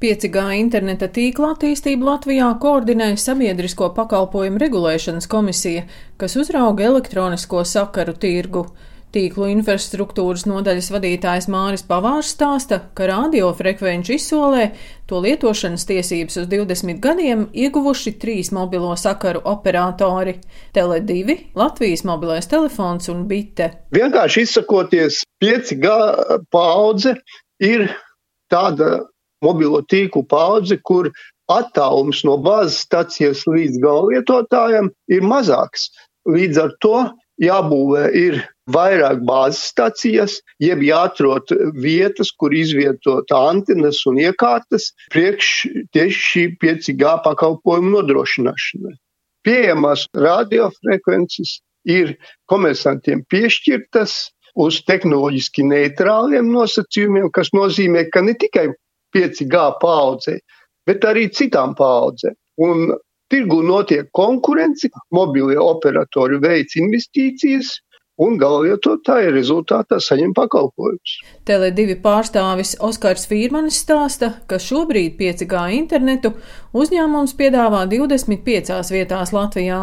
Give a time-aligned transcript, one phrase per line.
[0.00, 5.82] 5G interneta tīkla attīstību Latvijā koordinē Sabiedrisko pakalpojumu regulēšanas komisija,
[6.16, 8.62] kas uzrauga elektronisko sakaru tirgu.
[9.12, 14.70] Tīklu infrastruktūras nodaļas vadītājs Māris Pavārs stāsta, ka radiofrekvenču izsolē
[15.10, 20.38] to lietošanas tiesības uz 20 gadiem ieguvuši trīs mobilo sakaru operatori-
[20.78, 23.68] Tele2, Latvijas mobilais telefons un Bite.
[23.92, 25.92] Vienkārši izsakoties, 5G
[26.48, 27.18] paudze
[27.58, 27.90] ir
[28.48, 29.02] tāda
[29.44, 31.10] mobilo tīklu paudze, kur
[31.50, 35.88] attālums no bāzes stacijas līdz galvlietotājam ir mazāks.
[36.28, 36.96] Līdz ar to
[37.40, 38.40] jābūvē ir
[38.70, 45.52] vairāk bāzes stacijas, jeb jāatrod vietas, kur izvietot antenas un iekārtas priekš
[45.96, 48.94] tieši šī 5G pakalpojumu nodrošināšanai.
[49.46, 52.12] Pieejamās radiofrekvences ir
[52.52, 54.18] komersantiem piešķirtas
[54.60, 58.68] uz tehnoloģiski neitrāliem nosacījumiem, kas nozīmē, ka ne tikai
[59.16, 60.40] 5G paudzei,
[60.86, 62.36] bet arī citām paudzēm.
[62.60, 62.90] Un
[63.30, 67.76] Tirgu notiek konkurence, mobilie operatori veic investīcijas,
[68.20, 71.14] un galvlietotāji rezultātā saņem pakalpojumus.
[71.48, 76.34] Tele2 pārstāvis Oskars Fīrmanis stāsta, ka šobrīd 5G internetu
[76.76, 79.80] uzņēmums piedāvā 25 vietās Latvijā.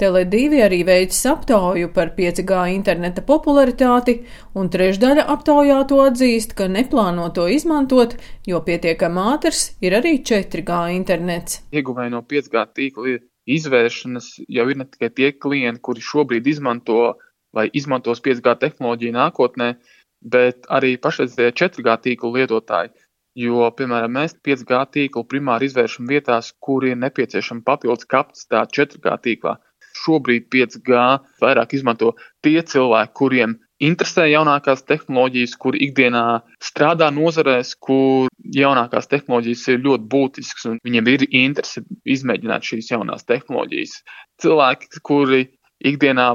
[0.00, 4.20] Tele2 arī veids aptauju par 5G interneta popularitāti,
[4.54, 11.62] un trešdaļa aptaujāto atzīst, ka neplāno to izmantot, jo pietiekami ātrs ir arī 4G internets.
[11.72, 13.18] Ieguvēji no 5G tīkla
[13.50, 17.16] izvēršanas jau ir ne tikai tie klienti, kuri šobrīd izmanto
[17.56, 19.70] vai izmantos 5G tehnoloģiju nākotnē,
[20.20, 22.92] bet arī pašreizējie 4G tīklu lietotāji.
[23.38, 29.56] Jo, piemēram, mēs 5G tīklu primāri izvēršam vietās, kur ir nepieciešama papildus kapacitāte 4G tīklā.
[30.00, 31.02] Šobrīd 5G
[31.42, 36.24] vairāk izmanto tie cilvēki, kuriem interesē jaunākās tehnoloģijas, kur ikdienā
[36.62, 43.26] strādā nozarēs, kur jaunākās tehnoloģijas ir ļoti būtiskas un viņiem ir interese izmēģināt šīs jaunās
[43.30, 43.96] tehnoloģijas.
[44.42, 45.46] Cilvēki, kuri
[45.80, 46.26] ikdienā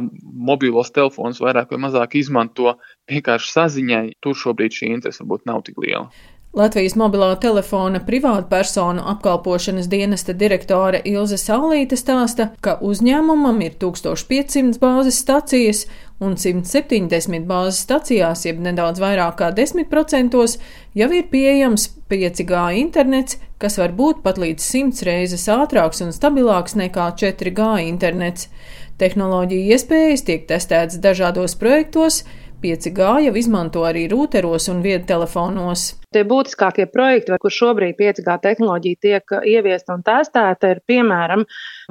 [0.49, 2.75] mobilos telefonus vairāk vai mazāk izmanto
[3.11, 6.09] vienkārši saziņai, tur šobrīd šī interese varbūt nav tik liela.
[6.55, 15.17] Latvijas mobilā telefona privātpersonu apkalpošanas dienesta direktore Ilze Saulīte stāsta, ka uzņēmumam ir 1500 bāzes
[15.19, 15.81] stacijas
[16.23, 20.55] un 170 bāzes stacijās, jeb nedaudz vairāk kā 10%,
[20.95, 26.79] jau ir pieejams 5G internets, kas var būt pat līdz 100 reizes ātrāks un stabilāks
[26.79, 28.47] nekā 4G internets.
[28.95, 32.23] Tehnoloģija iespējas tiek testētas dažādos projektos,
[32.63, 36.04] 5G jau izmanto arī rūteros un viedtelefonos.
[36.15, 41.41] Tie būtiskākie projekti, kur šobrīd 5G tehnoloģija tiek ieviesta un testēta, ir piemēram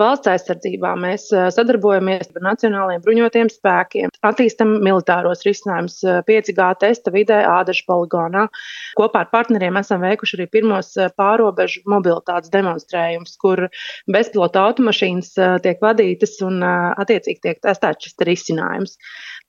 [0.00, 0.94] valsts aizsardzībā.
[0.96, 5.98] Mēs sadarbojamies ar Nacionālajiem bruņotiem spēkiem, attīstam militāros risinājumus
[6.30, 8.46] 5G testa vidē Ādažu poligonā.
[8.96, 13.66] Kopā ar partneriem esam veikuši arī pirmos pārobežu mobilitātes demonstrējumus, kur
[14.08, 15.34] bezpilota automašīnas
[15.68, 18.96] tiek vadītas un attiecīgi tiek testēts šis risinājums.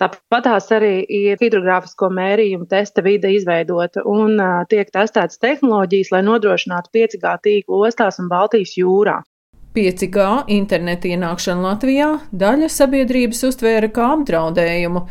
[0.04, 4.36] Tāpat tās arī ir hidrogrāfisko mērījumu testa vide izveidota un
[4.72, 9.22] tiek testētas tehnoloģijas, lai nodrošinātu 5G tīklu ostās un Baltijas jūrā.
[9.76, 15.02] 5G interneta ienākšana Latvijā daļa sabiedrības uztvēra kā apdraudējumu,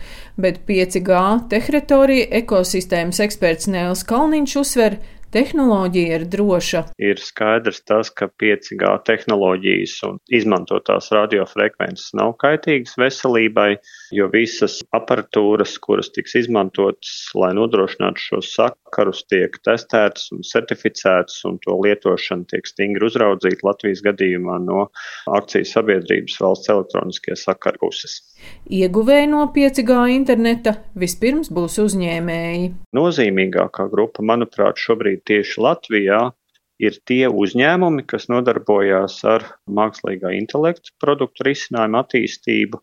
[0.41, 1.19] bet 5G
[1.53, 4.97] teritorija ekosistēmas eksperts Nēls Kalniņš uzsver,
[5.35, 6.83] tehnoloģija ir droša.
[7.03, 13.71] Ir skaidrs tas, ka 5G tehnoloģijas un izmantotās radiofrekvences nav kaitīgas veselībai,
[14.15, 18.55] jo visas aparatūras, kuras tiks izmantotas, lai nodrošinātu šos
[18.95, 24.91] sakarus, tiek testētas un certificētas, un to lietošana tiek stingri uzraudzīta Latvijas gadījumā no
[25.27, 28.23] akcijas sabiedrības valsts elektroniskie sakari puses.
[28.71, 32.73] Ieguvēji no 5G interneta vispirms būs uzņēmēji.
[32.95, 36.31] Nozīmīgākā grupa, manuprāt, šobrīd tieši Latvijā
[36.79, 42.83] ir tie uzņēmumi, kas nodarbojās ar mākslīgā intelekta produktu risinājumu attīstību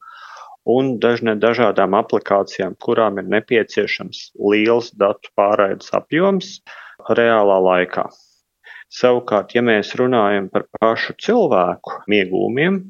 [0.70, 6.60] un dažne dažādām aplikācijām, kurām ir nepieciešams liels datu pārraides apjoms
[7.10, 8.10] reālā laikā.
[8.92, 12.82] Savukārt, ja mēs runājam par pašu cilvēku iegūmiem,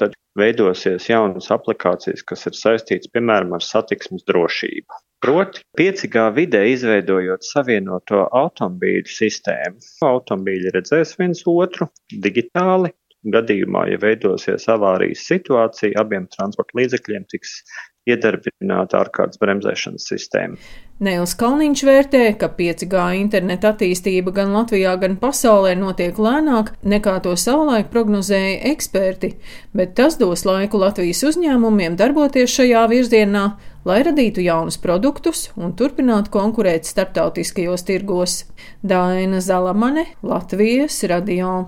[0.00, 4.98] tad veidosies jaunas aplikācijas, kas ir saistītas piemēram ar satiksmes drošību.
[5.24, 9.78] Proti, 5G vidē izveidojot savienoto automobīļu sistēmu.
[10.04, 11.88] Automobīļi redzēs viens otru
[12.26, 12.90] digitāli.
[13.24, 17.62] Gadījumā, ja veidosies avārijas situācija, abiem transporta līdzekļiem tiks
[18.08, 20.58] iedarbināta ārkārtas bremzēšanas sistēma.
[21.04, 27.32] Nēls Kalniņš vērtē, ka 5G interneta attīstība gan Latvijā, gan pasaulē notiek lēnāk nekā to
[27.40, 29.32] savulaik prognozēja eksperti,
[29.74, 33.46] bet tas dos laiku Latvijas uzņēmumiem darboties šajā virzienā,
[33.88, 38.42] lai radītu jaunus produktus un turpinātu konkurēt starptautiskajos tirgos.
[38.84, 41.64] Daina Zalamane, Latvijas radio.